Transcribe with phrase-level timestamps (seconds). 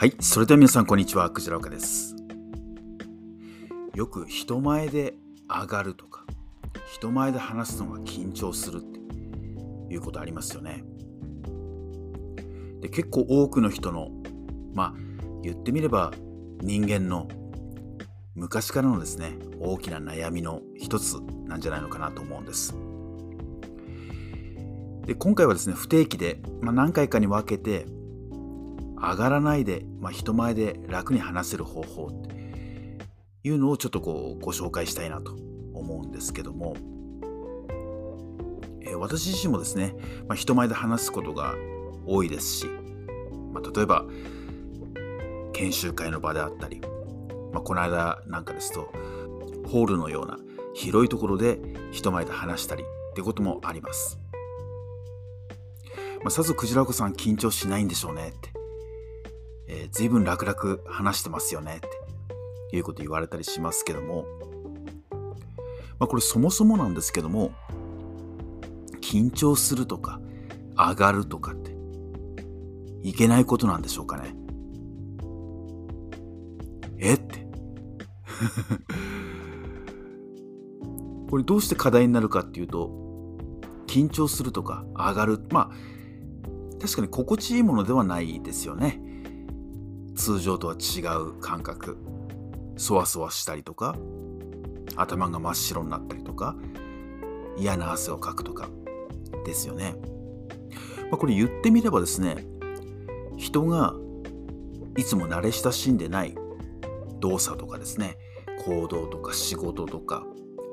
[0.00, 2.16] はい、それでは皆さんこんにちは、クジラ岡です。
[3.94, 5.12] よく人前で
[5.46, 6.24] 上がるとか、
[6.90, 10.84] 人前で話すのが緊張するっていうことありますよね。
[12.80, 14.08] で結構多くの人の、
[14.72, 14.94] まあ
[15.42, 16.14] 言ってみれば
[16.62, 17.28] 人間の
[18.34, 22.74] 昔からのですね、大きな悩みの一つなんじゃないのかなと思うんです。
[25.04, 27.84] で今回はですね、不定期で、まあ、何回かに分けて
[29.00, 32.34] 上がらないで、まあ、人前で楽に話せる方法って
[33.42, 35.34] いうのをちょっとこうご紹介したいなと
[35.72, 36.76] 思うんですけども、
[38.82, 39.94] えー、私自身もですね、
[40.28, 41.54] まあ、人前で話すことが
[42.06, 42.66] 多いですし、
[43.52, 44.04] まあ、例えば
[45.54, 46.80] 研修会の場であったり、
[47.52, 48.92] まあ、この間なんかですと
[49.66, 50.38] ホールのような
[50.74, 51.58] 広いところで
[51.90, 54.18] 人前で話したりってこともあります。
[56.22, 58.59] まあ、さぞクジラ子さん緊張しないんでしょうねって
[59.72, 61.80] えー、随分楽々話してますよねっ
[62.70, 64.26] ていうこと言われたりしますけども、
[66.00, 67.52] まあ、これそもそもなんですけども
[69.00, 70.20] 緊張するとか
[70.76, 71.70] 上がるとかって
[73.02, 74.34] いけないことなんでしょうかね。
[76.98, 77.46] えって。
[81.30, 82.90] これどうして課題になるかっていうと
[83.86, 89.09] 緊張するとか上がるまあ確かに心地いいものではないですよね。
[90.20, 91.96] 通常とは違う感覚。
[92.76, 93.96] そわそわしたりとか
[94.96, 96.56] 頭が真っ白になったりとか
[97.56, 98.68] 嫌な汗をかくとか。
[99.44, 99.94] ですよね、
[101.10, 102.44] まあ、これ言ってみればですね
[103.38, 103.94] 人が
[104.96, 106.34] いつも慣れ親しんでない
[107.20, 108.18] 動作とかですね
[108.66, 110.24] 行動とか仕事とか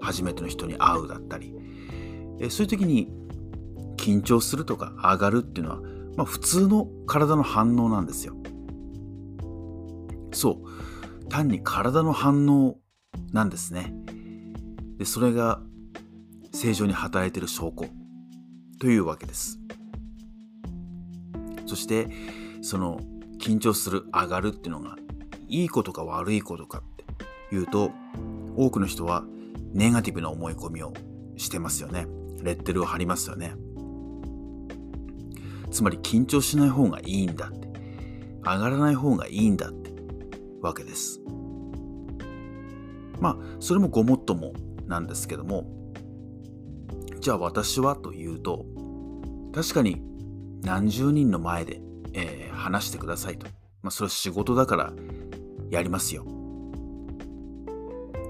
[0.00, 1.54] 初めての人に会うだったり
[2.38, 3.08] えそういう時に
[3.96, 5.80] 緊張するとか上がるっていうのは、
[6.16, 8.34] まあ、普通の体の反応なんですよ。
[10.32, 11.28] そう。
[11.28, 12.78] 単に体の反応
[13.32, 13.92] なんですね。
[14.98, 15.60] でそれが
[16.52, 17.88] 正常に働いている証拠。
[18.80, 19.58] というわけです。
[21.66, 22.08] そして
[22.62, 22.98] その
[23.38, 24.96] 緊張する上がるっていうのが
[25.48, 26.82] いいことか悪いことかっ
[27.48, 27.90] ていうと
[28.56, 29.24] 多くの人は
[29.72, 30.92] ネガティブな思い込みを
[31.36, 32.06] してますよね。
[32.42, 33.54] レッテルを貼りますよね。
[35.70, 37.68] つまり緊張しない方がいいんだって。
[38.42, 39.79] 上がらない方がいいんだって。
[40.60, 41.20] わけです。
[43.20, 44.52] まあそれもごもっとも
[44.86, 45.80] なんですけども。
[47.20, 48.64] じゃあ私はというと
[49.54, 50.02] 確かに
[50.62, 51.82] 何十人の前で、
[52.14, 53.46] えー、話してくださいと、
[53.82, 54.92] まあ、それは仕事だから
[55.70, 56.24] やりますよ。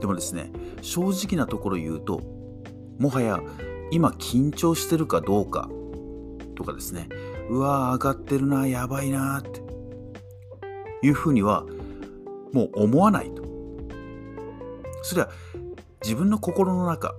[0.00, 0.50] でもですね
[0.82, 2.20] 正直なところ言うと
[2.98, 3.40] もはや
[3.90, 5.68] 今緊張してるかどうか
[6.56, 7.08] とかですね
[7.48, 9.62] うわー上がってるなやばいなって
[11.02, 11.64] いうふうには
[12.52, 13.42] もう思わないと。
[15.02, 15.30] それは
[16.02, 17.14] 自分の心の中、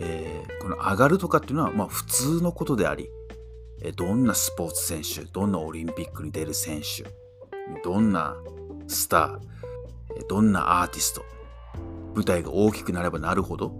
[0.00, 3.10] えー、この上がるとかっていうのはまあ普通のことであり、
[3.96, 7.04] どんなスポーツ選手、どんなオリンピックに出る選手、
[7.82, 8.36] どんな
[8.88, 11.24] スター、どんなアーティスト、
[12.14, 13.72] 舞台が大きくなればなるほど、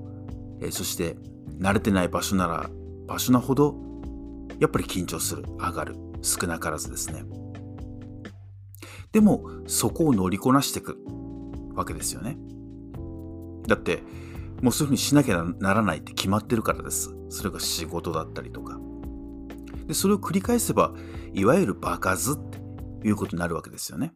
[0.71, 1.17] そして
[1.59, 2.71] 慣れてない場所なら
[3.07, 3.75] 場所なほど、
[4.59, 7.25] やっぱり緊張する、上がる、少なからずですね。
[9.13, 10.99] でもそこを乗りこなしていく
[11.75, 12.37] わけですよね。
[13.67, 14.03] だって
[14.63, 17.15] もうそういうふうにしなきゃならないって決まってるからです。
[17.29, 18.79] それが仕事だったりとか。
[19.87, 20.95] でそれを繰り返せば
[21.33, 22.37] いわゆる場数っ
[23.01, 24.13] ていうことになるわけですよね。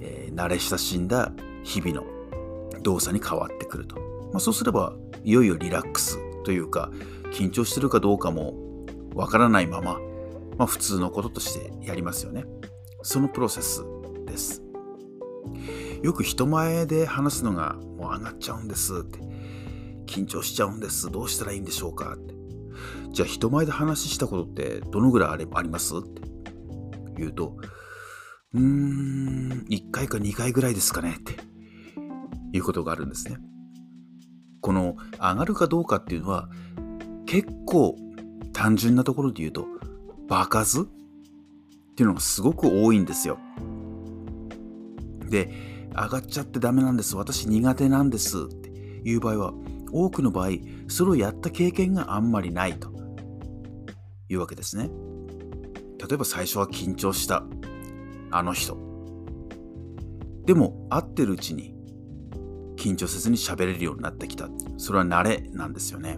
[0.00, 1.32] えー、慣れ親しんだ
[1.62, 2.04] 日々の
[2.82, 3.96] 動作に変わってくると。
[4.32, 4.94] まあ、そうすれば
[5.24, 6.90] いよいよリラックスというか
[7.32, 8.54] 緊張してるかどうかも
[9.14, 9.98] わからないまま、
[10.58, 12.44] まあ、普通のこととしてやりますよね。
[13.02, 13.84] そのプロセス
[14.26, 14.62] です。
[16.02, 19.20] よく人前で話すのがもう上がっちゃうんですって。
[20.08, 21.10] 緊張しちゃうんです。
[21.10, 22.34] どうしたらいいんでしょうかって。
[23.12, 26.22] じゃあ人前で話したことってどのぐらいありますって
[27.16, 27.56] 言うと、
[28.54, 31.36] うーん、1回か2回ぐらいですかねって
[32.52, 33.36] いうことがあるんですね。
[34.60, 36.48] この上がるかどうかっていうのは
[37.26, 37.96] 結構
[38.52, 39.66] 単純なところで言うと
[40.28, 40.88] 場数
[41.98, 43.40] っていうのがすごく多いんですよ。
[45.28, 45.50] で、
[45.90, 47.16] 上がっちゃってダメなんです。
[47.16, 49.52] 私苦手なんですっていう場合は、
[49.90, 50.50] 多くの場合、
[50.86, 52.92] それをやった経験があんまりないと
[54.28, 54.90] いうわけですね。
[55.98, 57.42] 例えば最初は緊張した
[58.30, 58.78] あの人。
[60.46, 61.74] でも会ってるうちに
[62.76, 64.48] 緊張せずに喋れるようになってきた。
[64.76, 66.16] それは慣れなんですよね。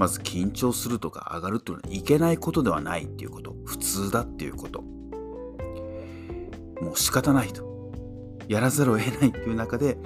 [0.00, 4.80] まず緊張するとか上がるっていうのはいけないことではないっていうこと普通だっていうこと
[6.80, 7.68] もう仕方ないと。
[8.48, 9.98] やらざるを得ないっていう中で、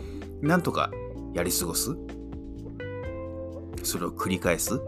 [0.43, 0.91] なんとか
[1.32, 1.96] やり過ごす。
[3.85, 4.81] それを繰り返す。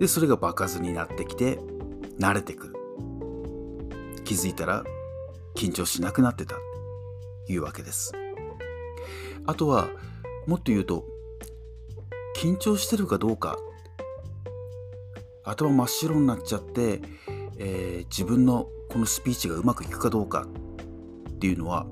[0.00, 1.60] で、それが場数になってきて、
[2.18, 2.74] 慣れてくる。
[4.24, 4.82] 気づいたら、
[5.54, 6.56] 緊張しなくなってた。
[7.48, 8.12] いうわけです。
[9.46, 9.88] あとは、
[10.48, 11.04] もっと言うと、
[12.36, 13.56] 緊張してるかどうか、
[15.46, 17.00] 頭真っ白になっちゃって、
[17.58, 20.46] えー、自分のこのスピーチがうまくいくかどうか
[21.30, 21.86] っていうのは、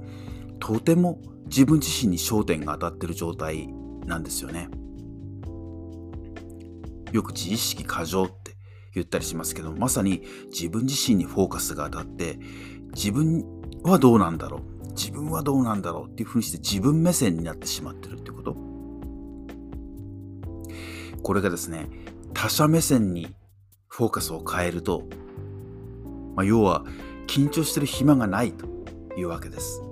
[0.58, 3.68] とても自分自身に焦点が当たってる状態
[4.06, 4.68] なんですよね。
[7.12, 8.56] よく自意識過剰って
[8.92, 12.38] 言ったりしますけどまさに自分自身にフォーカスが当たって
[12.92, 13.44] 自分
[13.84, 18.56] はどうなんだろう自分はどうなんだろうっていうふうにして自分目線になってしまってるってこと
[21.22, 21.88] これがですね
[22.32, 23.28] 他者目線に
[23.96, 25.04] フォーカスを変えると、
[26.34, 26.84] まあ、要は
[27.28, 28.66] 緊張してる暇がないと
[29.16, 29.82] いうわけです。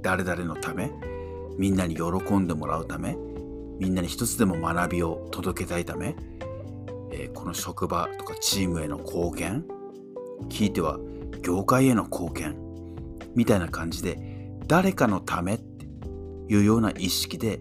[0.00, 0.90] 誰々のため
[1.58, 3.18] みんなに喜んでもらうため
[3.78, 6.16] みんなに一つでも学びを届けたいため、
[7.10, 9.66] えー、この職場とかチームへの貢献
[10.48, 10.98] 聞いては
[11.42, 12.56] 業界への貢献
[13.34, 14.18] みたいな感じで
[14.66, 15.84] 誰かのためって
[16.48, 17.60] いうような意識で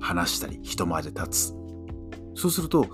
[0.00, 1.54] 話したり人前で立つ。
[2.36, 2.86] そうすると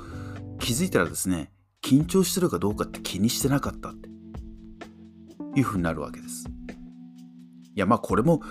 [0.58, 1.50] 気づいたらですね
[1.86, 4.08] 緊張してるかどうかって気にしてなかったって。
[5.54, 6.48] いうふうになるわけです。
[7.74, 8.42] いやまあこれも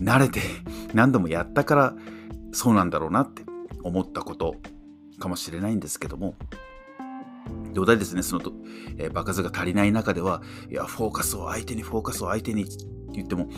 [0.00, 0.40] 慣れて
[0.94, 1.96] 何度もやったから
[2.52, 3.44] そうなんだろうなって
[3.82, 4.56] 思ったこと
[5.18, 6.34] かもしれないんですけども。
[7.74, 8.52] 土台ですね、そのと、
[8.98, 12.84] えー、場数が足りない中では、いや、フォーカスを相手に、フォーカスを相手にって
[13.14, 13.48] 言っても、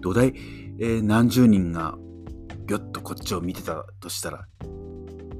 [0.00, 0.34] 土台、
[0.78, 1.96] えー、何十人が
[2.66, 4.46] ぎょっとこっちを見てたとしたら、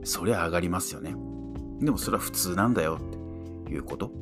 [0.05, 1.17] そりゃ上がりますよね。
[1.83, 2.99] でもそれは普通なんだよ
[3.63, 4.13] っていうこと。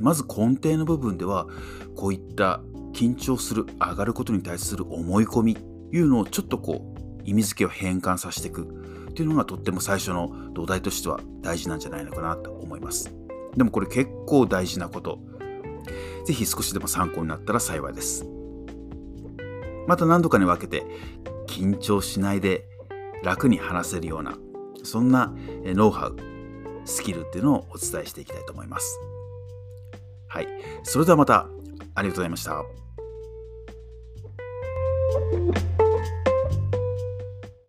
[0.00, 1.48] まず根底の部分では、
[1.96, 2.60] こういった
[2.92, 5.56] 緊張する、上がることに対する思い込み
[5.92, 8.64] いうのをちょっとこう意味付けを変換させていく
[9.10, 13.12] っていうのがとっても最初の土台としては大事なんじゃないのかなと思います。
[13.56, 15.18] でもこれ結構大事なこと。
[16.24, 18.26] ぜひ少しでも参考になったら幸いです。
[19.86, 20.84] また何度かに分けて
[21.46, 22.66] 緊張しないで
[23.24, 24.36] 楽に話せるような
[24.88, 26.16] そんなノウハウ、
[26.86, 28.98] スキルっていうのをお伝えしていきたいと思います。
[30.28, 30.48] はい。
[30.82, 31.46] それではまた
[31.94, 32.64] ありがとうございました。